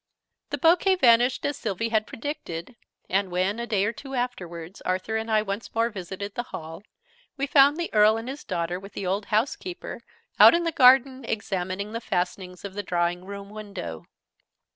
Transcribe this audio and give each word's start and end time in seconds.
The 0.49 0.57
bouquet 0.57 0.95
vanished, 0.95 1.45
as 1.45 1.57
Sylvie 1.57 1.89
had 1.89 2.07
predicted; 2.07 2.75
and 3.07 3.29
when, 3.29 3.59
a 3.59 3.67
day 3.67 3.85
or 3.85 3.93
two 3.93 4.15
afterwards, 4.15 4.81
Arthur 4.81 5.15
and 5.15 5.29
I 5.29 5.43
once 5.43 5.75
more 5.75 5.91
visited 5.91 6.33
the 6.33 6.41
Hall, 6.49 6.81
we 7.37 7.45
found 7.45 7.77
the 7.77 7.93
Earl 7.93 8.17
and 8.17 8.27
his 8.27 8.43
daughter, 8.43 8.79
with 8.79 8.93
the 8.93 9.05
old 9.05 9.25
housekeeper, 9.25 10.01
out 10.39 10.55
in 10.55 10.63
the 10.63 10.71
garden, 10.71 11.23
examining 11.23 11.91
the 11.91 12.01
fastenings 12.01 12.65
of 12.65 12.73
the 12.73 12.81
drawing 12.81 13.25
room 13.25 13.51
window. 13.51 14.07